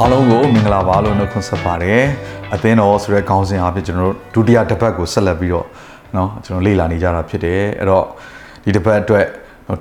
[0.00, 2.02] အားလုံးကိုမင်္ဂလာပါလို့နှုတ်ခွန်းဆက်ပါတယ်
[2.54, 5.66] အသင်းတော်ဆိုတဲ့ခေါင်းစဉ်အဖြစ်ကျွန်တော်တို့ဒုတိယတစ်ပတ်ကိုဆက်လက်ပြီးတော့
[6.14, 8.04] เนาะကျွန်တော်လေ့လာနေကြတာဖြစ်တယ်အဲ့တော့
[8.64, 9.26] ဒီတစ်ပတ်အတွက်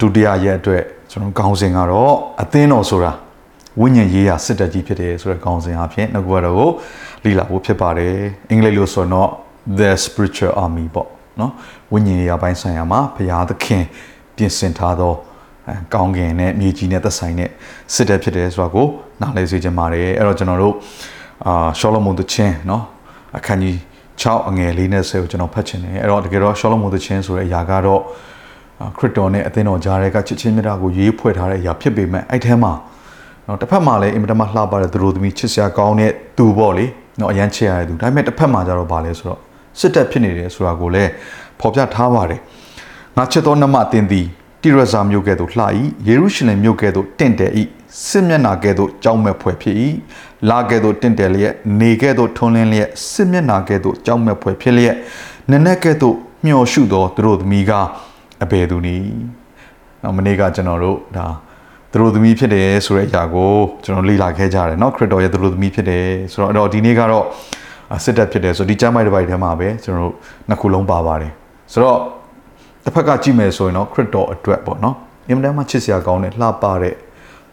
[0.02, 3.12] ဒုတိယရက်အတွက်ကျွန်တော်ခေါင်းစဉ်ကတော့အသင်းတော်ဆိုတာ
[3.82, 6.70] ဝိညာဉ်ရေးရာစစ်တပ်ကြီးဖြစ်တယ်ဆိုတဲ့ခေါင်းစဉ်အဖြစ်နှုတ်ကပတ်တော်ကို
[7.24, 8.16] လေ့လာဖို့ဖြစ်ပါတယ်
[8.50, 9.30] အင်္ဂလိပ်လိုဆိုတော့
[9.80, 11.08] the spiritual army ပေါ့
[11.38, 11.52] เนาะ
[11.94, 13.84] ဝိညာဉ်ရေးရာပိုင်းဆိုင်ရာမှာဘုရားသခင်
[14.36, 15.22] ပြင်ဆင်ထားသောအဲ
[15.94, 17.50] ကောင်းကင်နဲ့မြေကြီးနဲ့သက်ဆိုင်တဲ့
[17.94, 18.88] စစ်တပ်ဖြစ်တယ်ဆိုတာကို
[19.22, 20.76] နားလည်စေချင်ပါတယ်အဲ့တော့ကျွန်တော်တို့
[21.46, 22.82] အာရှောလမုန်သချင်းเนาะ
[23.38, 23.76] အခန်းကြီး
[24.22, 28.02] 6အငယ်လေးနဲ့ဆယ်ကိုကျွန်တော်ဖတ်ချင်တယ်အဲ့တော့တကယ်တော့ရှောလမုန်သချင်းဆိုတဲ့အရာကတော့
[28.82, 32.74] အာခရစ်တော်နဲ့အသင်းတော်ကြားတဲ့ကချစ်ချင်းမြတ်တာကိုရေးဖွဲ့ထားတဲ့အရာဖြစ်ပေမဲ့အဲ့ထဲမှာ
[33.46, 36.86] เนาะတစ်ဖက်မှာလည်းအင်မတန်မှလှပတဲ့သူတို့သမီးချစ်စရာကောင်းတဲ့သူပေါ့လေ
[37.18, 39.40] เนาะအရန်ချစ်ရတဲ့သူဒါပေမဲ့တစ်ဖက်မှာကျတော့ဗာလဲဆိုတော့
[39.80, 41.10] စစ်တပ်ဖြစ်နေတယ်ဆိုတာကိုလည်း
[41.60, 42.40] ဖော်ပြထားပါတယ်
[43.18, 44.26] ငါချစ်တော်နှမအသင်သည်
[44.66, 45.64] တိရဇာမြို့ကဲ့သို့လှ၏
[46.08, 47.52] ယေရုရှလင်မြို့ကဲ့သို့တင့်တယ်၏
[48.08, 49.76] စစ်မျက်နာကဲ့သို့ကြောက်မဲ့ဖွယ်ဖြစ်၏
[50.50, 54.96] လာကဲ့သို့တင့်တယ်လျက်နေကဲ့သို့ထွန်းလင်းလျက်စစ်မျက်နာကဲ့သို့ကြောက်မဲ့ဖွယ်ဖြစ်လျက်
[55.52, 57.72] နနက်ကဲ့သို့မျှော်ရှုသောသူတို့သမီးက
[58.44, 59.10] အဘယ်သူနည်း
[60.04, 61.28] နောက်မနေ့ကကျွန်တော်တို့ဒါ
[61.92, 67.26] သူတို့သမီးဖြစ်တယ်ဆိုတဲ့အရာကိုကျွန်တော်လေ့လာခဲ့ကြတယ်เนาะခရစ်တော်ရဲ့သူတို့သမီးဖြစ်တယ်ဆိုတော့အဲ့တော့ဒီနေ့ကတော့
[68.04, 70.16] စစ်တပ်ဖြစ်တယ်ဆိုဒီကျမ်းမိုက်တစ်ပိုက်ထဲမှာပဲကျွန်တော်တို့
[70.50, 71.32] နှစ်ခုလုံးပါပါတယ်
[71.74, 72.00] ဆိုတော့
[72.87, 74.97] တစ်ဖက်ကကြည့်မယ်ဆိုရင်တော့ခရစ်တော်အတွက်ပေါ့နော်
[75.29, 76.95] အင်မတန်မှချစ်စရာကောင်းတဲ့လှပတဲ့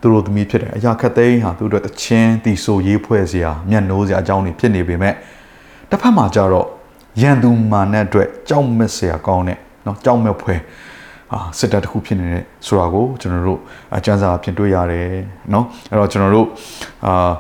[0.02, 5.14] သူတို့သမီးဖြစ်တယ်အရာခက်သိမ်းဟာသူတို့အတွက်တချင်းတီဆိုရေးဖွဲ့စရာမျက်နှိုးစရာအကြောင်းတွေဖြစ်နေပေမဲ့
[5.90, 6.68] တစ်ဖက်မှာကျတော့
[7.22, 10.60] ရန်သူမာနအတွက်ကြောက်မက်စရာကောင်းတဲ့နော်ကြောက်မက်ဖွဲ့
[11.34, 13.60] အာစစ်တပ်တစ်ခုဖြစ်နေတဲ့ဆိုတာကိုကျွန်တော်တို့
[13.96, 15.08] အကျဉ်းစာဖြစ်တွေ့ရတယ်
[15.54, 16.48] နော်အဲ့တော့ကျွန်တော်တို့
[17.06, 17.32] အာ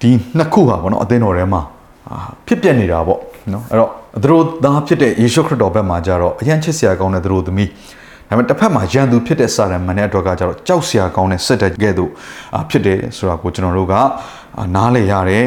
[0.00, 1.62] ဒီနှစ်ခုဟာပေါ့နော်အသင်းတော်ထဲမှာ
[2.08, 2.16] အာ
[2.46, 3.20] ဖြစ်ပြနေတာပေါ့
[3.52, 3.90] နော်အဲ့တော့
[4.22, 7.70] သူတို့သားဖြစ်တဲ့ယေရှုခရစ်တော်ဘက်မှာကြတော့အရန်ချစ်စရာကောင်းတဲ့သူတို့သမီး
[8.28, 12.10] ဒါပေမဲ့တစ်ဖက်မှာယန်သူဖြစ်တဲ့စာရမန်တဲ့အတွက်ကကြတော့ကြောက်စရာကောင်းတဲ့စစ်တပ်ကဲ့သို့
[12.54, 15.46] အာဖြစ်တယ်ဆိုတာကိုကျွန်တော်တို့ကအာနားလည်ရတယ်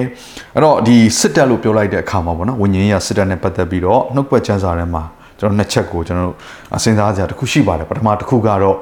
[0.55, 5.03] အဲ့တော့ဒီစစ်တပ်လို့ပြောလိုက်တဲ့အခါမှာပေါ့နော်ဝိညာဉ်ရေးစစ်တပ်နဲ့ပတ်သက်ပြီးတော့နှုတ်ပတ်ချမ်းစာထဲမှာ
[5.39, 6.37] ကျွန်တော်နှစ်ချက်ကိုကျွန်တော်တို့
[6.83, 8.77] စဉ်းစားကြတစ်ခုရှိပါတယ်ပထမတစ်ခုကတော့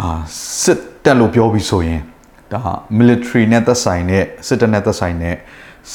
[0.00, 0.18] အာ
[0.62, 2.00] စစ်တပ်လို့ပြောပြီးဆိုရင်
[2.52, 2.60] ဒါ
[2.98, 5.34] military နဲ့သက်ဆိုင်တဲ့စစ်တပ်နဲ့သက်ဆိုင်တဲ့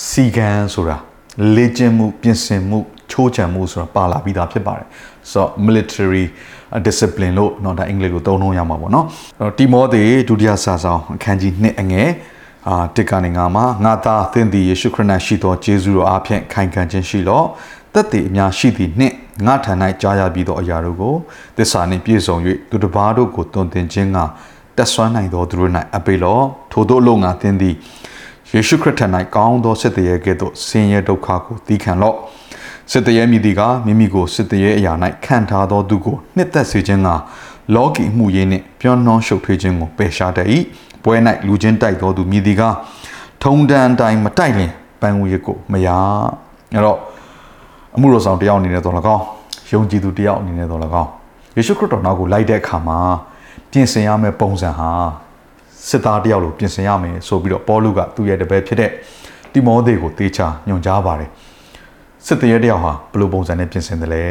[0.08, 0.98] စီကံဆိုတာ
[1.56, 2.80] လေ့ကျင့်မှုပြင်ဆင်မှု
[3.11, 4.87] ချိုးချံမှုဆိုတာပါလာပြီးသားဖြစ်ပါတယ်
[5.33, 6.25] ဆိုတော့ military
[6.87, 9.05] discipline လို့เนาะဒါအင်္ဂလိပ်လိုသုံးနှုန်းရမှာပေါ့เนาะ
[9.59, 12.11] တီမောသေဒုတိယစာဆောင်အခန်းကြီး2အငယ်
[12.69, 17.47] အာတစ်ကနေငါမှာငါသားသင်သည်ယေရှုခရစ်၌ရှိသောယေရှုတော်အားဖြင့်ခိုင်ခံခြင်းရှိလော့
[17.95, 19.15] သက်တည်အများရှိသည်နှင့်
[19.47, 19.73] ငါထံ၌
[20.03, 21.15] ကြားရပြီးသောအရာတို့ကို
[21.57, 22.37] သစ္စာနှင့်ပြည့်စုံ၍
[22.71, 24.19] သူတစ်ပါးတို့ကိုတွင်တင်ခြင်းက
[24.77, 26.41] တက်ဆွမ်းနိုင်သောသူတို့၌အပေလော
[26.73, 27.75] ထို့သောလုံငါသင်သည်
[28.55, 32.17] ယေရှုခရစ်ထံ၌ကောင်းသောစစ်တရေကဲ့သို့ဆင်းရဲဒုက္ခကိုသီးခံလော့
[32.92, 34.94] စစ်တရေမြည်သည်ကမိမိကိုစစ်တရေအရာ၌
[35.26, 37.10] ခံထားသောသူကိုနှစ်သက်စေခြင်းက
[37.76, 40.48] လောကီမှုရင်းနှင့်ပြောနှောရှုပ်ထွေးခြင်းကိုပယ်ရှားတတ်၏
[41.04, 41.16] ပွဲ၌
[41.48, 42.64] လူချင်းတိုက်သောသူမြည်သည်က
[43.44, 45.88] ထုံတန်တိုင်းမတိုက်လင်ပန်းဝေးကိုမရ
[46.74, 47.00] အဲ့တော့
[47.96, 49.24] အမှုတော်ဆောင်တယောက်အနေနဲ့တော့၎င်း
[49.72, 51.10] ယုံကြည်သူတယောက်အနေနဲ့တော့၎င်း
[51.56, 53.00] ယေရှုခရစ်တော်နောက်ကိုလိုက်တဲ့အခါမှာ
[53.72, 54.90] ပြင်ဆင်ရမယ့်ပုံစံဟာ
[55.88, 58.92] စစ်သားတယောက်လိုပြင်ဆင်ရမယ်ဆိုပြီးတော့ပေါလုကသူ့ရဲ့တပည့်ဖြစ်တဲ့
[59.54, 61.30] တိမောသေကိုတေးချညွှန်ကြားပါတယ်
[62.27, 64.25] စစ်သေးတယောက်ဟာဘယ်လိုပုံစံနဲ့ပြင်ဆင်တယ်လဲ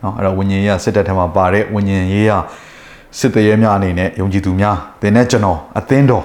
[0.00, 2.32] เนาะအဲ့တော့ဝิญဉ်ရေးစစ်တပ်ထဲမှာပါတဲ့ဝิญဉ်ရေးရ
[3.18, 6.24] စစ်သေးများအနေနဲ့ယုံကြည်သူများသင်နဲ့ကျွန်တော်အသင်းတော်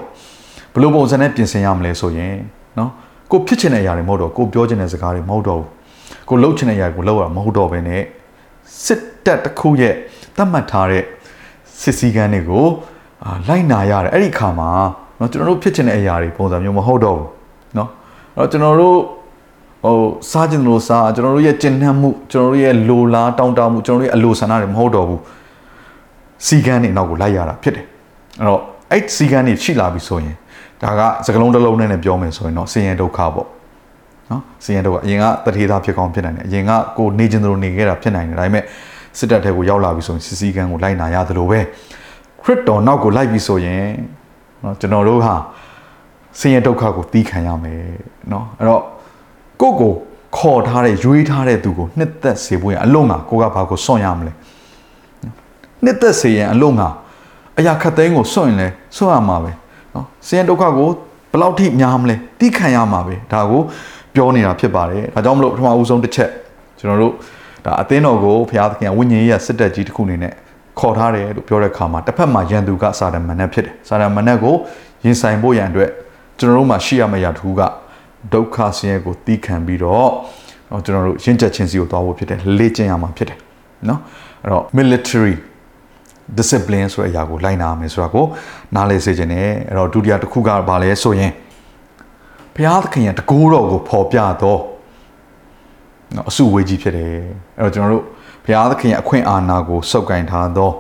[0.74, 2.36] ဘယ်လိုပုံစံနဲ့ပြင်ဆင်ရမလဲဆိုရင်
[2.76, 2.90] เนาะ
[3.32, 5.70] ကိုဖြစ်ချင်တဲ့အရာတွေမဟုတ်တော့ကိုပြောချင်တဲ့စကားတွေမဟုတ်တော့ဘူး
[6.30, 8.02] ကိုလှုပ်ချင်တဲ့အရာကိုလှုပ်ရမဟုတ်တော့ဘဲနဲ့
[8.84, 9.94] စစ်တပ်တစ်ခုရဲ့
[10.36, 11.04] သတ်မှတ်ထားတဲ့
[11.82, 12.66] စစ်စည်းကမ်းတွေကို
[13.26, 14.70] အာလိုက်နာရတယ်အဲ့ဒီခါမှာ
[15.18, 17.30] เนาะကျွန်တော်တို့ဖြစ်ချင်တဲ့အရာတွေပုံစံမျိုးမဟုတ်တော့ဘူး
[17.76, 17.90] เนาะ
[18.36, 18.98] အဲ့တော့ကျွန်တော်တို့
[19.85, 19.97] ဟို
[20.31, 25.21] စားကျင်လို့စားကျွန်တော်တို့ရဲ့ကျဉ်နှံ့မှုကျွန်တော်တို့ရဲ့လိုလားတောင်းတမှုကျွန်တော်တို့ရဲ့အလိုဆန္ဒတွေမဟုတ်တော့ဘူး
[26.47, 27.85] စီကန်းတွေနောက်ကိုလိုက်ရတာဖြစ်တယ်
[28.41, 30.37] အဲ့တော့အဲ့စီကန်းတွေရှိလာပြီဆိုရင်
[30.83, 33.49] ဒါကစကလုံးတစ်လုံးနဲ့လည်းပြောမယ်ဆိုရင်တော့ဆင်းရဲဒုက္ခပေါ့
[34.31, 38.65] နော်ဆင်းရဲဒုက္ခအရင်ကတထေသားဖြစ်ကောင်းဖြစ်နိုင်တယ်အရင်ကကိုနေကျင်သလိုနေခဲ့တာဖြစ်နိုင်တယ်ဒါပေမဲ့
[39.19, 41.61] စစ်တပ်ထဲကိုရောက်လာပြီဆိုရင်စစ်စည်းကမ်းကိုလိုက်နာရသလိုပဲ
[42.43, 43.85] ခရစ်တော်နောက်ကိုလိုက်ပြီဆိုရင်
[44.65, 45.35] နော်ကျွန်တော်တို့ဟာ
[46.39, 47.83] ဆင်းရဲဒုက္ခကိုသီးခံရမယ်
[48.33, 48.83] နော်အဲ့တော့
[49.63, 49.93] ကိုကို
[50.37, 54.33] ခေါ်ထားတဲ့ရွေးထားတဲ့သူကိုနှစ်သက်စေဖို့ရအလုံးငါကိုကဘာကိုစွန့်ရမလဲ
[55.85, 56.89] နှစ်သက်စေရင်အလုံးငါ
[57.59, 59.53] အရာခတ်သိန်းကိုစွန့်ရင်လဲစွန့်ရမှာပဲ
[59.95, 60.89] နော်ဆင်းရဲဒုက္ခကို
[61.33, 63.61] ဘလောက်ထိများမလဲသိခံရမှာပဲဒါကို
[64.15, 66.31] ပြောနေတာဖြစ်ပါတယ်ဒါကြောင့်မလို့ပထမဦးဆုံးတစ်ချက်
[66.79, 67.13] ကျွန်တော်တို့
[67.65, 70.33] ဒါအသင်းတော်ကိုဘုရားသခင်ကဝိညာဉ်ရေးစစ်တပ်ကြီးတစ်ခုအနေနဲ့
[70.79, 74.55] ခေါ်ထားတယ်လို့ပြောတဲ့အခါမှာတစ်ဖက်မှာယန်သူကစာရမဏတ်ဖြစ်တယ်စာရမဏတ်ကို
[75.05, 75.91] ရင်ဆိုင်ဖို့ရန်အတွက်
[76.39, 77.63] ကျွန်တော်တို့မှာရှိရမယ့်ရာတစ်ခုက
[78.33, 80.11] ဒုက္ခဆင်းရဲကိုတီးခံပြီးတော့
[80.85, 83.39] ကျွန်တော်တို့ရင့်ကျက်ခြင်းစီကိုသွားဖို့ဖြစ်တယ်လေ့ကျင့်ရမှာဖြစ်တယ်
[83.89, 84.01] နော်
[84.43, 85.35] အဲ့တော့ military
[86.39, 88.25] discipline ဆိုတဲ့အရာကိုလိုက်နာရမယ်ဆိုတာကို
[88.75, 91.33] နားလည်စေခြင်းနဲ့အဲ့တော့ဒုတိယတစ်ခုကဘာလဲဆိုရင်
[92.55, 94.61] ဘုရားသခင်ရဲ့တကူတော်ကိုဖော်ပြတော့
[96.17, 97.13] နော်အစုဝေးကြီးဖြစ်တယ်
[97.59, 98.05] အဲ့တော့ကျွန်တော်တို့
[98.45, 100.75] ဘုရားသခင်ရဲ့အခွင့်အာဏာကိုစုပ်ကိုင်ထားတော့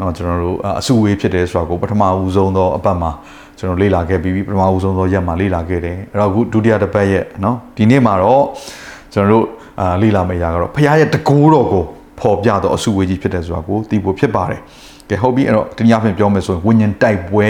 [0.00, 3.10] နော်ကျွန်တော်တို့အစုဝေးဖြစ်တယ်ဆိုတာကိုပထမဦးဆုံးသောအပတ်မှာ
[3.58, 8.44] ကျွန်တော်လေ့လာခဲ့ပြီးပထမဦးဆုံးသောရက်မှာလေ့လာခဲ့တယ်အဲ့တော့အခုဒုတိယတစ်ပတ်ရက်နော်ဒီနေ့မှာတော့
[9.12, 9.44] ကျွန်တော်တို့
[9.80, 11.84] အာလေ့လာမယ့်အရာကတော့ဘုရားရဲ့တကူတော်ကို
[12.20, 14.60] ဖော်ပြတော့အစုဝေးကြီးဖြစ်တယ်ဆိုတာကိုသိဖို့ဖြစ်ပါတယ်
[15.10, 17.48] ကဲဟုတ်ပြီအဲ့တော့တနည်းအားဖြင့်ပြောမယ်ဆိုရင်ဝိညာဉ်တိုက်ပွဲ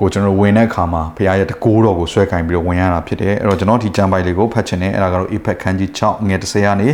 [0.00, 6.88] ကိုကျွန်တော်ဝင်တဲ့အခါမှာဘုရားရဲ့တကိုးတော်ကိုဆွဲကင်ပြီးတော့ဝင်ရတာဖြစ်တယ်အဲ့တော့ကျွန်တော်ဒီကျမ်းပိုက်လေးကိုဖတ်ချင်တယ်အဲ့ဒါကတော့ Apex ခန်းကြီး6ငွေ30ကနေ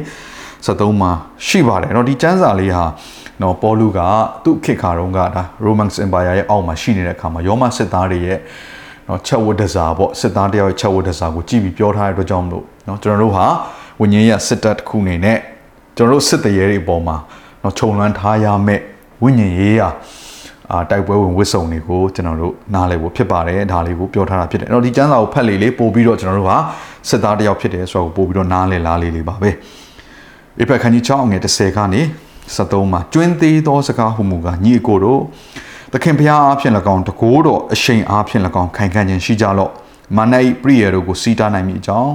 [0.67, 1.11] 73မှာ
[1.47, 2.85] ရှိပါတယ်အဲ့တော့ဒီကျမ်းစာလေးဟာ
[3.43, 4.01] နော်ပေါလုက
[4.45, 8.39] သူ့ခေတ်ခါတုန်းကဒါ Roman Empire ရဲ့အောက်မှာရှိနေတဲ့အခါမှာရောမစစ်သားတွေရဲ့
[9.09, 13.47] နော်ချက်ဝတ်တစားပေါ့စစ်သားတယောက်ရဲ့ချက်ဝတ်တစားကိုကြည့်ပြီးပြောထားတဲ့အတွက်ကြောင့်မလို့နော်ကျွန်တော်တို့ဟာ
[14.01, 15.39] ဝိညာဉ်ရစစ်တပ်တစ်ခုအနေနဲ့
[15.97, 17.17] ကျွန်တော်တို့စစ်တရေတွေအပေါ်မှာ
[17.63, 18.83] နော်ခြုံလွှမ်းထားရမယ့်
[19.23, 19.89] ဝိညာဉ်ရေးရာ
[20.73, 26.57] အာတိုက်ပွဲဝင်ဝစ်စုံတွေကိုကျွန်တော်တို့နားလည်ဖို့ဖြစ်ပါတယ်ဒါလေးကိုပြောထားတာဖြစ်တယ်အဲ့တော့ဒီကျမ်းစာကိုဖတ်လေလေပို့ပြီးတော့ကျွန်တော်တို့ဟာ
[27.09, 29.51] စစ်သားတယောက်ဖြစ်တယ်ဆိုတော့ပို့ပြီးတော့နားလည်လားလေးလေးပါပဲ
[30.63, 32.03] ဧဖက်ခန်းကြီး6ငွေ30ကနေ
[32.47, 35.21] 73မှာကျွင်းသေးသောစကားဟုမူကညီအကိုတို့
[35.93, 39.73] သခင်ဖျားအားဖြင့်၎င်းတကိုးတော်အရှိန်အားဖြင့်၎င်းခိုင်ခံ့ခြင်းရှိကြလော့
[40.17, 42.13] မာန၏ပရိယေတို့ကိုစီးတားနိုင်မိအကြောင်း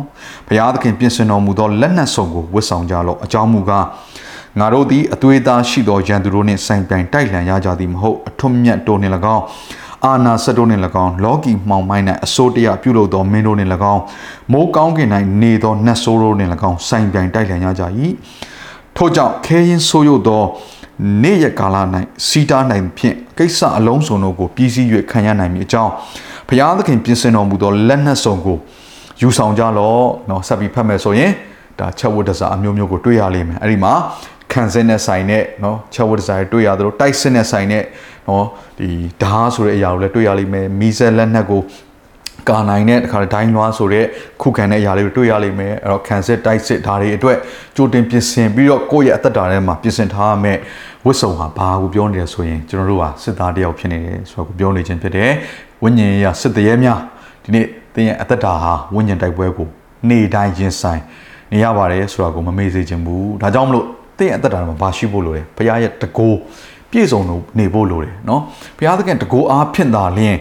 [0.47, 3.85] ဘုရားသခင်ပြင်ဆင်တော်မူသောလက်နက်စုံကိုဝတ်ဆောင်ကြလော့အကြောင်းမူကား
[4.59, 9.43] ငါတို့သည်အသွေးသားရှိသောရန်သူတို့နှင့်ဆိုင်ပြိုင်တိုက်လှန်ရကြသည်မဟုတ်အထွတ်မြတ်တို့နှင့်၎င်း
[10.06, 14.02] အာနာစတို့နှင့်၎င်းလောကီမှောင်မိုင်း၌အစိုးတရားပြုလုပ်သောမင်းတို့နှင့်၎င်း
[14.52, 15.08] မိုးကောင်းကင်၌
[15.42, 17.82] နေသောနတ်ဆိုးတို့နှင့်၎င်းဆိုင်ပြိုင်တိုက်လှန်ရကြ၏
[18.96, 20.42] ထို့ကြောင့်ခဲရင်ဆိုးရုပ်သော
[21.22, 21.76] နေ့ရက်ကာလ၌
[22.26, 25.92] စီးတားနိုင်ဖြင့်ကိစ္စအလုံးစုံတို့ကိုပြည်စည်း၍ခံရနိုင်မည်အကြောင်း
[26.48, 28.58] ဘုရားသခင်ပြင်ဆင်တော်မူသောလက်နက်စုံကို
[29.20, 31.32] ယူဆောင်ကြလော့เนาะဆက်ပြီးဖတ်မယ်ဆိုရင်
[31.78, 33.92] ဒါချက်ဝတ်တစားအမျိုးမျိုးကိုတွေ့ရလိမ့်မယ်အဲ့ဒီမှာ
[34.52, 37.82] ခံစင်းနဲ့ဆိုင်နဲ့เนาะချက်ဝတ်တစားတွေ့ရသလိုတိုက်စင်းနဲ့ဆိုင်နဲ့
[38.27, 38.47] နော်
[38.79, 38.89] ဒီ
[39.23, 41.61] ဓာတ်ဆိုတဲ့အရာကိုလည်းတွေ့ရလိမ့်မယ်မီးစက်လက်နက်ကို
[42.49, 44.05] ကာနိုင်တဲ့တခါဒိုင်းလွားဆိုတဲ့
[44.41, 47.37] ခုခံတဲ့အရာလေးကိုတွေ့ရလိမ့်မယ်အဲ့တော့ခံစစ်တိုက်စစ်ဒါတွေအတွက်
[47.75, 50.57] ကြိုတင်ပြင်ဆင်ပြီးတော့ကိုယ့်ရဲ့အသက်တာထဲမှာပြင်ဆင်ထားရမယ်
[51.05, 55.31] ဝစ်စုံဟာဘာကိုပြောနေလဲဆိုရင်ကျွန်တော်တို့ဟာစစ်သားတယောက်ဖြစ်နေတယ်ဆိုတော့ကိုပြောနေခြင်းဖြစ်တယ်
[55.83, 56.99] ဝိညာဉ်ရေးစစ်တရေများ
[57.43, 59.67] ဒီနေ့သင်ရဲ့အသက်တာဟာဝိညာဉ်တိုက်ပွဲကို
[60.09, 61.01] နေ့တိုင်းရင်ဆိုင်
[61.51, 63.85] နေရပါတယ်ဆိုတော့ကိုမမေ့စေချင်ဘူးဒါကြောင့်မလို့
[64.17, 66.37] သင်ရဲ့အသက်တာမှာဘာရှိဖို့လိုလဲဘုရားရဲ့တကိုး
[66.91, 68.41] ပြည့်စုံလို့နေဖို့လိုတယ်နော်
[68.77, 70.37] ဘုရားသခင်တကူအားဖြင့်သာလျှင်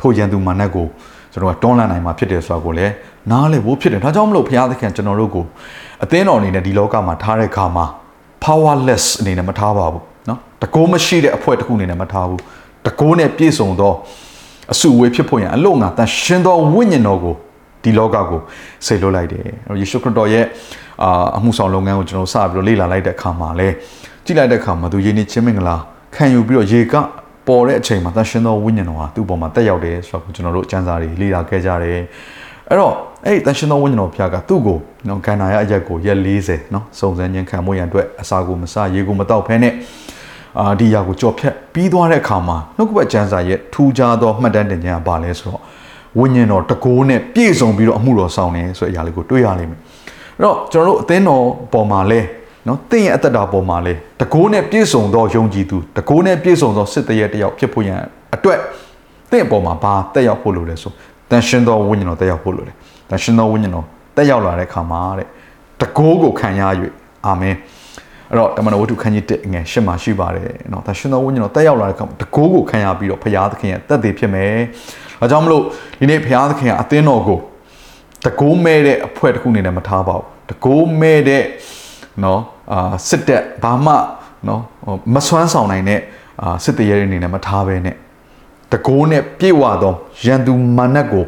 [0.00, 0.86] ထိုရန်သူမာနကို
[1.32, 2.92] ကျွန်တော်ကတွန်းလှန်နိုင်မှာဖြစ်တယ်ဆိုတာကိုလည်း
[3.30, 5.44] နားလည်ဖို့ဖြစ်တယ်ဒါကြောင့်မလို့ဘုရားသခင်ကျွန်တော်တို့ကို
[6.04, 7.86] အသင်းတော်အနေနဲ့ဒီလောကမှာထားတဲ့ခါမှာ
[8.44, 12.40] powerless အနေနဲ့မထားပါဘူးနော်တကူမရှိတဲ့အဖွဲ့တစ်ခုအနေနဲ့မထားဘူး
[12.86, 13.92] တကူနဲ့ပြည့်စုံသော
[14.72, 17.34] အစုအဝေးဖြစ်ဖို့ရန်အလို့ငါတန်ရှင်သောဝိညာဉ်တော်ကို
[17.82, 18.40] ဒီလောကကို
[18.86, 19.46] ဆေလွတ်လိုက်တယ်
[19.80, 20.44] ယေရှုခရစ်တော်ရဲ့
[21.02, 23.68] အာအမှုဆောင်လုပ်ငန်းကိုကျွန်တော်စပြီးတော့လေ့လာလိုက်တဲ့အခါမှာလဲ
[24.24, 25.76] ကြည့်လိုက်တဲ့အခါမှာသူယဉ်နေချင်းမင်္ဂလာ
[26.14, 26.94] ခံယူပြီးတော့ရေက
[27.46, 32.00] ပေါ်တဲ့အချိန်မှာတန်ရှင်သောဝိညာဉ်တော်ဟာသူ့ပေါ်မှာတက်ရောက်တယ်ဆိုတော့ကျွန်တော်တို့အကျမ်းစာတွေလေ့လာခဲ့ကြတယ်
[32.68, 34.78] အဲ့တော့အဲ့ဒီတန်ရှင်သောဝိညာဉ်တော်ဘုရားကသူ့ကို
[35.08, 39.72] နော်ကန္နာရအရက်ကိုရက်40နော်စုံစမ်းခြင်းခံမှုရန်အတွက်အစာကိုမစားရေကိုမတောက်ဖဲနဲ့
[40.60, 45.60] အာဒီယာကိုကြော်ဖြတ်ပြီးသွားတဲ့အခါမှာနှုတ်ကပတ်ကျမ်းစာရဲ့ထူးခြားသောမှတ်တမ်းတင်ခြင်းကဘာလဲဆိုတော့
[46.18, 49.80] ဝိညာဉ်တော်တကိုးနဲ့ပြည့်စုံပြီးတော့အမှုတော်ဆောင်နေဆိုတဲ့အရာလေးကိုတွေ့ရလိမ့်မယ်
[50.36, 52.20] အဲ့တော့ကျွန်တော်တို့အသင်းတော်ပေါ်မှာလဲ
[52.66, 57.98] နော်တင့်ရဲ့အသက်တာပေါ်မှာလေတကိုးနဲ့ပြည့်စုံသောယုံကြည်သူတကိုးနဲ့ပြည့်စုံသောစစ်တရေတယောက်ဖြစ်ဖို့ရန်
[58.34, 58.58] အတွက်
[59.30, 60.92] တင့်အပေါ်မှာဘာတက်ရောက်ဖို့လိုလဲဆို
[61.30, 62.74] တန်ရှင်သောဝိညာဉ်တော်တက်ရောက်ဖို့လိုတယ်
[63.10, 65.26] တန်ရှင်သောဝိညာဉ်တော်တက်ရောက်လာတဲ့အခါမှာတဲ့
[65.80, 66.62] တကိုးကိုခံရ၍
[67.26, 67.56] အာမင်
[68.30, 74.54] အဲ့တော့တမန်တော်ဝတ္ထုခန်းကြီး1ငယ်10မှာရှိပါတယ်နော်ဒါရှင်တော်ဝိညာဉ်တော်တက်ရောက်လာတဲ့အခါတကိုးကိုခံရပြီးတော့ဘုရားသခင်ရဲ့တက်တည်ဖြစ်မယ်။
[75.20, 75.62] ဒါကြောင့်မလို့
[76.00, 77.38] ဒီနေ့ဘုရားသခင်ကအသင်းတော်ကို
[78.24, 81.44] တကိုးမဲ့တဲ့အဖွဲတစ်ခုအနေနဲ့မထားပါဘူး။တကိုးမဲ့တဲ့
[82.22, 82.40] နော်
[82.72, 83.94] အာစစ်တက်ဘာမှ
[84.48, 84.60] နော်
[85.14, 86.00] မစွမ်းဆောင်နိုင်တဲ့
[86.42, 87.96] အာစစ်တရေတွေအနေနဲ့မထားဘဲနဲ့
[88.72, 89.94] တကိုးနဲ့ပြေဝသော
[90.24, 91.24] ရန်သူမာနတ်ကို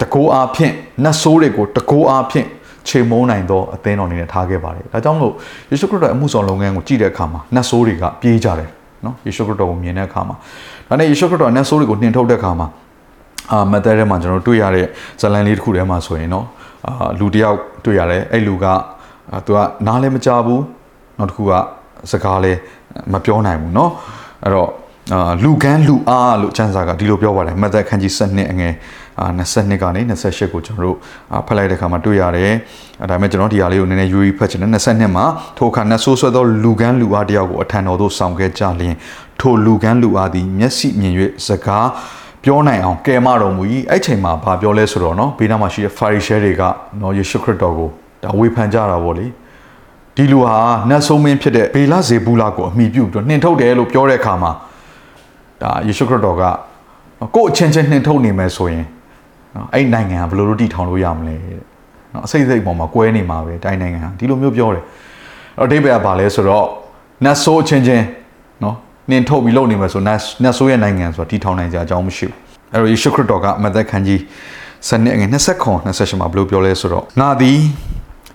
[0.00, 0.72] တကိုးအားဖြင့်
[1.04, 2.46] နတ်ဆိုးတွေကိုတကိုးအားဖြင့်
[2.88, 5.32] ခြေမုံနိုင်သောအသင်းတော်အနေနဲ့ထားခဲ့ပါတယ်။ဒါကြောင့်လို့
[5.70, 8.70] ယေရှုခရစ်တော်အမှုဆောင်လုပ်ငန်းကိုကြည့်တဲ့အခါမှာနတ်ဆိုးတွေကပြေးကြတယ်
[9.04, 10.36] နော်ယေရှုခရစ်တော်ကိုမြင်တဲ့အခါမှာ
[10.88, 12.68] ဒါနဲ့ယေရှုခရစ်တော်နတ်ဆိုးတွေကိုနှင်ထုတ်တဲ့အခါမှာ
[13.52, 14.86] အာမသက်ထဲမှာကျွန်တော်တို့တွေ့ရတဲ့
[15.20, 16.46] ဇလံလေးတစ်ခုထဲမှာဆိုရင်နော်
[16.86, 18.66] အာလူတယောက်တွေ့ရတယ်အဲ့လူက
[19.45, 20.63] သူကနားလည်းမကြဘူး
[21.17, 21.51] နောက်တစ်ခုက
[22.11, 22.59] စကားလည်း
[23.13, 23.89] မပြောနိုင်ဘူးเนาะ
[24.43, 24.69] အဲ့တော့
[25.13, 28.73] အာလူကန်းလူအားလို့ကျမ်းစာကဒီလိုပြောပါတယ်မဿဲခန်းကြီး7နှစ်အငယ်
[29.19, 30.97] အာ22ကနေ28ကိုကျွန်တော်တို့
[31.47, 32.53] ဖတ်လိုက်တဲ့အခါမှာတွေ့ရတယ်
[33.01, 35.25] အဲဒါပေမဲ့ကျွန်တော်ဒီဟာလေးကိုနည်းနည်းယူရီဖတ်ချင်တယ်22မှာ
[35.57, 38.95] ထိုအခါနတ်ဆိုးဆွဲသောလူကန်းလူအားတယောက်ကိုအထံတော်သို့ဆောင်ခဲ့ကြလျင်
[39.39, 41.13] ထိုလူကန်းလူအားသည်မျက်စိမြင်၍
[41.47, 41.87] စကား
[42.43, 46.63] ပြောနိုင်အောင်ကဲမတော်မူ၏အဲ့ချိန်မှာဘာပြောလဲဆိုတော့เนาะဘေးနားမှာရှိတဲ့ဖာရီရှဲတွေက
[46.99, 47.89] เนาะယေရှုခရစ်တော်ကို
[48.22, 49.26] ဒါဝေဖန်ကြတာပေါ့လေ
[50.16, 50.56] ဒီလူဟာ
[50.90, 54.52] နတ်ဆိုးမင်းဖြစ်တဲ့ဘေလဇေဘူးလာကိုအမိပြုပြီးနှင်ထုတ်တယ်လို့ပြောတဲ့အခါမှာ
[55.62, 56.42] ဒါယေရှုခရစ်တော်က
[57.34, 58.84] ကို့အချင်းချင်းနှင်ထုတ်နေမယ်ဆိုရင်
[59.54, 61.36] နော်အဲ့နိုင်ငံကဘယ်လိုလုပ်တည်ထောင်လို့ရမလဲ
[62.12, 64.84] နော်အစိမ့်စိမ့်ပေါ်မှာကွဲနေမှာပဲတိုင်းနိုင်ငံဟာဒီလိုမျိုးပြောတယ်
[65.58, 66.66] အဲ့တော့အဓိပ္ပာယ်ကဘာလဲဆိုတော့
[67.24, 68.04] နတ်ဆိုးအချင်းချင်း
[68.62, 68.76] နော်
[69.10, 72.36] နှင်ထုတ်ပြီးလုပ်နေမယ်ဆိုနတ်နတ်ဆိုးရဲ့နိုင်ငံဆိုတာတည်ထောင်နိုင်ကြအကြောင်းမရှိဘူး
[72.72, 74.20] အဲ့တော့ယေရှုခရစ်တော်ကမသက်ခန်းကြီး
[74.88, 77.58] စနစ်ငယ်20ခွန်28မှာဘယ်လိုပြောလဲဆိုတော့ငါသည်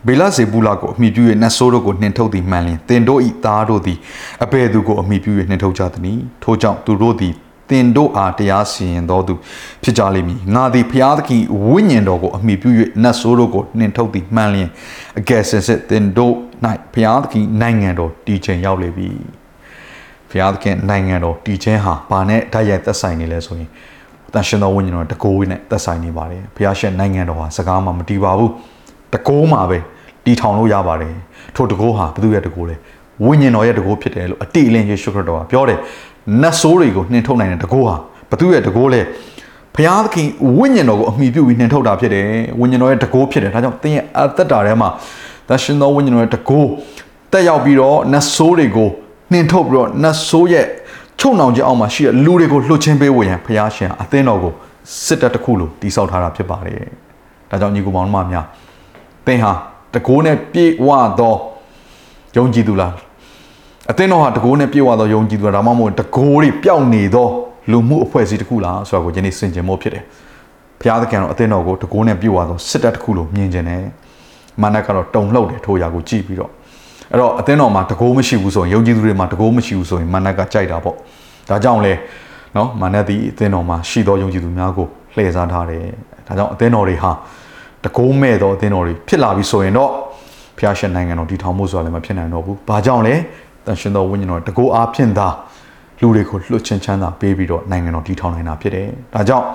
[0.08, 3.98] ဘေလဇေဘူးလာကိုအမိပြု၍နတ်ဆိုးတို့ကိုနှင်ထုတ်သည်မှန်လျင်တင်တို့ဤသားတို့သည်
[4.44, 7.34] အဘယ်သူကိုအမိပြု၍နှင်ထုတ်ကြသနည်းထို့ကြောင့်သူတို့သည်
[7.70, 9.34] တင်တို့အားတရားစီရင်တော်သူ
[9.84, 12.70] ဖြစ်ကြလိမ့်မည်ငါသည်ဖျားသခင်ဝိညာဉ်တော်ကိုအမိပြု၍
[13.04, 14.70] နတ်ဆိုးတို့ကိုနှင်ထုတ်သည်မှန်လျင်
[15.20, 16.34] အကယ်စင်စစ်တင်တို့၌
[16.94, 19.10] ဖျားသခင်နိုင်ငံတော်တည်ခြင်းရောက်လေပြီ
[20.32, 23.70] ဖျားသခင်နိုင်ငံတော်တည်ခြင်းဟာဘာနဲ့ဓာတ်ရိုက်သက်ဆိုင်နေလဲဆိုရင်
[24.34, 28.52] တန်ရှင်တော်ဝိညာဉ်တော်တကိုးနဲ့သက်ဆိုင်နေပါတယ်ဖျားရှင်နိုင်ငံတော်ဟာစကားမှမတည်ပါဘူး
[29.14, 29.80] တကိုးမှာပဲ
[30.26, 31.16] တည်ထောင်လို့ရပါတယ်
[31.56, 32.76] ထို့တကိုးဟာဘယ်သူရဲ့တကိုးလဲ
[33.26, 35.80] ဝိညာဉ်တော်ရဲ့တကိုးဖြစ်တယ်လို့အတိအလင်းယေရှုခရစ်တော်ကပြောတယ်
[36.42, 37.96] နတ်ဆိုးတွေကိုနှင်ထုတ်နိုင်တဲ့တကိုးဟာ
[38.32, 39.02] ဘသူရဲ့တကိုးလဲ
[39.76, 40.28] ဘုရားသခင်
[40.58, 42.28] ဝိညာဉ်တော်ကိုအမိပြုပြီးနှင်ထုတ်တာဖြစ်တယ်
[42.60, 44.90] ဝိညာဉ်တော်ရဲ့တကိုးဖြစ်တယ်ဒါကြောင့်သင်ရဲ့အသက်တာထဲမှာ
[45.48, 46.70] သရှင်တော်ဝိညာဉ်တော်ရဲ့တကိုး
[47.32, 48.90] တက်ရောက်ပြီးတော့နတ်ဆိုးတွေကို
[49.32, 50.66] နှင်ထုတ်ပြီးတော့နတ်ဆိုးရဲ့
[51.20, 54.54] ချုံနှောင်ခြင်းအောက်မှာရှိတဲ့လူတွေကိုလှုပ်ချင်းပေးဝင်ရန်ဘုရားရှင်အသင်းတော်ကို
[55.06, 56.82] စစ်တပ်တစ်ခုလိုတိဆောက်ထားတာဖြစ်ပါတယ်
[57.50, 58.46] ဒါကြောင့်ညီကိုမောင်နှမများ
[59.26, 59.52] သင်ဟာ
[59.96, 61.36] တကိုးနဲ့ပြေဝသော
[62.38, 62.94] ယုံကြည်သူလား
[63.92, 67.28] အသင်းတော်ဟာတကိုးနဲ့ပြေဝသောယုံကြည်သူလားဒါမှမဟုတ်တကိုးတွေပျောက်နေသော
[67.72, 70.04] လူမှုအဖွဲ့အစည်းတစ်ခုလားဆိုတာကိုယနေ့ဆင်ခြင်ဖို့ဖြစ်တယ်
[70.80, 73.84] ဘုရားသခင်တော်အသင်းတော်ကိုတကိုးနဲ့ပြေဝသောစစ်တပ်တစ်ခုလိုမြင်ကျင်တယ်
[74.62, 76.52] မာနကတော့တုံလှုပ်တယ်ထိုအရာကိုကြည့်ပြီးတော့
[77.12, 80.96] အဲ့တော့အသင်းတော်မှာတကိုးမရှိဘူးဆိုရင်ယုံကြည်သူတွေမှာတကိုးမရှိဘူးဆိုရင်မာနကကြိုက်တာပေါ့
[81.50, 81.94] ဒါကြောင့်လေ
[82.56, 85.84] နော်မာနသည်အသင်းတော်မှာရှိသောယုံကြည်သူများကိုလှည့်စားထားတယ်
[86.28, 87.12] ဒါကြောင့်အသင်းတော်တွေဟာ
[87.86, 89.92] တကိုးမဲ့သောအသင်းတော်တွေဖြစ်လာပြီဆိုရင်တော့
[90.58, 93.16] ဖျားရှင်နိုင်ငံတော်တည်ထောင်မှုဆိုတာလည်းမဖြစ်နိုင်တော့ဘူး။ဘာကြောင့်လဲ။
[93.66, 95.28] တန်ရှင်တော်ဝိညာဉ်တော်တကိုးအားဖြင့်သာ
[96.02, 99.46] လူတွေကိုလွှတ်ချင်းချမ်းသာပေးပြီးတော့နိုင်ငံတော်တည်ထောင်နိုင်တာဖြစ်တယ်။ဒါကြောင့်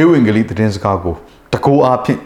[0.00, 1.14] ဧဝံဂေလိသတင်းစကားကို
[1.52, 2.20] တကိုးအားဖြင့်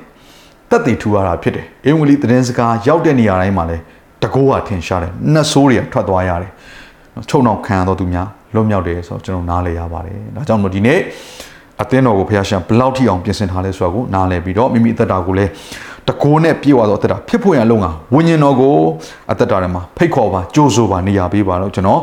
[0.71, 3.83] တက်တည်ထူရတာဖြစ်တယ်။ဧဝံဂေလိသတင်းစကားရောက်တဲ့နေရာတိုင်းမှာလည်း
[4.23, 6.51] တကိုးဟာထင်ရှားတယ်။နှဆိုးတွေကထွက်သွားရတယ်။
[7.31, 10.99] ချုံအောင်ခံရတော့သူများလွတ်မြောက်တယ်ဆိုတော့ကျွန်တော်နားလည်ရပါတယ်။ဒါကြောင့်မို့ဒီနေ့
[11.83, 15.51] အသင်းတော်ကိုဖခင်ရှင်ဘယ်လောက်ထိအောင်ပြင်ဆင်ထားလဲဆိုတာကိုနားလည်ပြီးတော့မိမိအသက်တာကိုလည်း
[16.09, 18.75] တကိုးနဲ့ပြေဝသောအသက်တာဖြစ်ဖို့ရန်လုံကဝိညာဉ်တော်ကို
[19.33, 22.01] အသက်တာထဲမှာဖိတ်ခေါ်ပါကြိုးဆိုပါနေရာပေးပါတော့ကျွန်တော်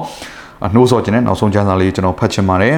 [0.74, 2.76] နှိုးဆော်ခြင်းနဲ့နောက်ဆုံးကျမ်းစာလေးကျွန်တော်ဖတ်ချင်ပါတယ်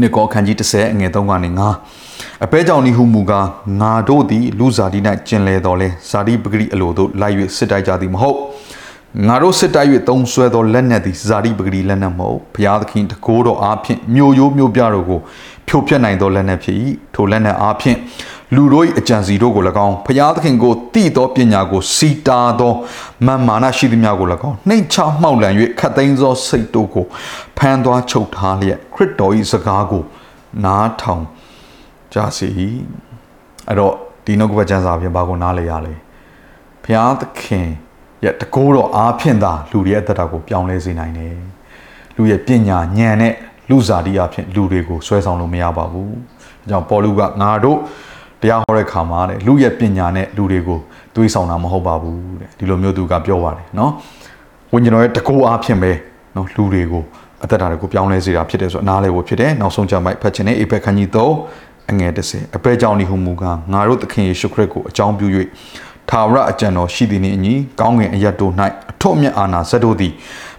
[0.00, 1.50] နှစ်ကောခန်းကြီး30အငယ်3ကနေ
[1.96, 3.46] 9အပဲကြောင့်ဤဟုမူကား
[3.80, 4.98] ငါတို့သည်လူစားတိ၌
[5.28, 8.36] ကျင်လေတော်လဲဇာတိပဂရိအလိုတို့လိုက်၍စစ်တိုက်ကြသည်မဟုတ်
[9.26, 15.20] ငါတို့စစ်တိုက်၍တုံးဆွဲသောလက်နက်သည်ဇာတိပဂရိလက်နက်မဟုတ်ဘုရားသခင်တကိုးတော်အားဖြင့်မြို့ရိုးမြို့ပြတို့ကို
[15.68, 16.76] ဖြိုဖျက်နိုင်သောလက်နက်ဖြစ်၏
[17.14, 17.98] ထိုလက်နက်အားဖြင့်
[18.54, 22.72] လူတို့၏အကြံစီတို့ကို၎င်းဘုရားသခင်ကိုတည်သောပညာကိုစီတာသော
[23.26, 27.04] မာမာနရှိသည်များကို၎င်းနှိမ်ချမှောက်လန်၍ခတ်သိမ်းသောစိတ်တို့ကို
[27.58, 30.02] ဖန်သွားချုပ်ထားလျက်ခရစ်တော်၏စကားကို
[30.64, 31.24] နားထောင်
[32.12, 32.48] ကြစေ၏
[33.68, 35.94] အဲ့တော့ဒီနှုတ်ကပတ်ကျမ်းစာဖြင့်ဘာကိုနားလဲရလဲ
[36.82, 37.68] ဘုရားသခင်
[38.24, 41.34] ရဲ့တကိုးတော်အားဖြင့်သာလူတွေရဲ့အသက်တာကိုပြောင်းလဲစေနိုင်တယ်
[42.16, 43.34] လူရဲ့ပညာဉာဏ်နဲ့
[43.70, 46.10] လူစားတိအဖြစ်လူတွေကိုဆွဲဆောင်လို့မရပါဘူး။
[46.62, 47.78] အဲကြောင့်ပေါ်လူကငါတို့
[48.42, 50.78] တရားဟောတဲ့ခါမှာတဲ့လူရဲ့ပညာနဲ့လူတွေကို
[51.14, 53.92] တွေးဆောင်တာမဟုတ်ပါဘူးတဲ့ဒီလိုမျိုးသူကပြောပါတယ်နော်။
[54.72, 55.92] ဝိညာဉ်တော်ရဲ့တကိုးအားဖြင့်ပဲ
[56.36, 57.02] နော်လူတွေကို
[57.44, 65.26] အသက်တာတွေကိုပြောင်းလဲစေတာဖြစ်တယ်ဆိုအနားလဲဖို့ဖြစ်တယ်။နောက်ဆုံးကြမ်းမိုက်ဖတ်ခြင်းနဲ့အေဖက်ခန်းကြီး3အငယ်30အပဲကြောင့်ဒီဟုမူကငါတို့သခင်ယေရှုခရစ်ကိုအကြောင်းပြု၍
[66.10, 68.52] ထာဝရအကြံတော်ရှိသည်နှင့်အညီကောင်းငင်အရတ်တို့၌
[68.90, 70.12] အထွတ်မြတ်အာဏာစက်တို့သည်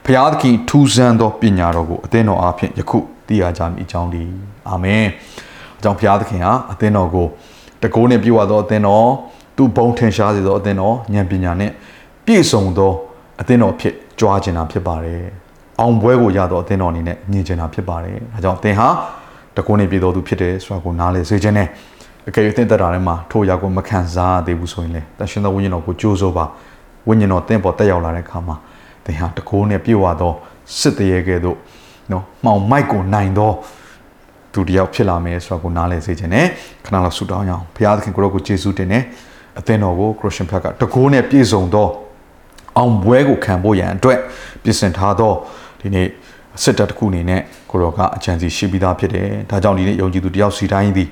[0.05, 4.23] ဖျားသခင်ထူးဆန်းသောပညာတော်ကိုအသင်းတော်အားဖြင့်ယခုသိရကြမည်အကြောင်းဒီ
[4.69, 5.05] အာမင်
[5.77, 7.27] အကြောင်းဘုရားသခင်ဟာအသင်းတော်ကို
[7.83, 9.07] တကိုးနဲ့ပြုတ်သောအသင်းတော်
[9.55, 11.71] သူဘုံထင်ရှားစေသောအသင်းတော်ဉာဏ်ပညာနဲ့
[12.25, 12.91] ပြည့်စုံသော
[13.41, 15.23] အသင်းတော်ဖြစ်ကြွားခြင်းတာဖြစ်ပါတယ်
[15.79, 18.87] အောင်ပွဲကိုရသောအသင်းတော်အနေနဲ့မြင်ခြင်းတာဖြစ်ပါတယ်အဲကြောင့်သင်ဟာ
[19.57, 21.67] တကိုးနဲ့ပြည့်တော်သူဖြစ်တယ်ဆိုတာကိုနားလည်စေခြင်းနဲ့
[22.27, 26.45] အကယ်၍သင်သက်တာထဲမှာထိုရာကိုမခံစားသေးဘူးဆိုရင်လေတန်ရှင်သောဝိညာဉ်တော်ကိုကြိုးစိုးပါ
[27.07, 28.55] ဝိညာဉ်တော်သင်ပေါ်တက်ရောက်လာတဲ့အခါမှာ
[29.05, 30.33] သင်ဟာတကိုးနဲ့ပြည့်ဝသော
[30.79, 31.57] စစ်တရေကဲ့သို့
[32.11, 33.51] နော်မှောင်မိုက်ကိုနိုင်သော
[34.53, 36.45] သူတယောက်ဖြစ်လာမယ်ဆိုတာကိုနားလည်စေခြင်းနဲ့
[36.85, 38.99] ခဏလောက်ဆုတောင်းရအောင်ဘုရားသခင်ကိုရောကိုယေရှုတင်နေ
[39.59, 41.88] အသင်းတော်ကိုခရစ်ယာန်ဘက်ကတကိုးနဲ့ပြည့်စုံသော
[42.77, 44.19] အောင်ပွဲကိုခံဖို့ရန်အတွက်
[44.63, 45.33] ပြင်ဆင်ထားသော
[45.81, 46.07] ဒီနေ့
[46.63, 51.09] စစ်တပ်တစ်ခုအနေနဲ့ကိုရောကအကြံစီရှိပြီးသားဖြစ်တယ်ဒါကြောင့်ဒီနေ့ယုံကြည်သူတယောက်စီတိုင်းသည်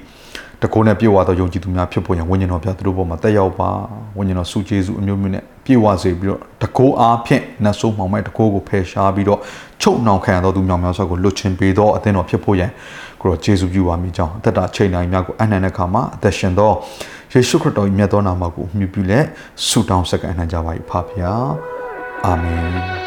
[0.64, 3.70] တကိုးနဲ့ပြေဝသောယုံကြည်သူများဖြစ်ဖို့ရန်ဝိညာဉ်တော်ပြသူတို့ပေါ်မှာတက်ရောက်ပါ
[4.18, 9.40] ဝိညာဉ်တော်စုကျေးဇူးအမျိုးမျိုးနဲ့ပြေဝစေပြီးတော့တကိုးအားဖြင့်နတ်ဆိုးမှောင်မိုက်တကိုးကိုဖယ်ရှားပြီးတော့
[9.82, 12.72] ချုပ်နှောင်ခံရသောသူများများစွာကိုလွတ်ချင်ပေးသောအသင်းတော်ဖြစ်ဖို့ရန်
[13.22, 16.72] ကိုရောကျေးဇူးပြုပါမိကြောင်းအသက်တာချိန်တိုင်းများကိုအနန္တခါမှာအသက်ရှင်သော
[17.34, 19.26] ယေရှုခရစ်တော်၏မြတ်သောနာမကိုမြှုပ်ပြုလက်
[19.68, 21.50] ဆုတောင်းဆက်ကန်နိုင်ကြပါ၏ဖဖျား
[22.26, 23.07] အာမင်